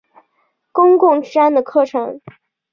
[0.71, 2.19] 公共治安的课程。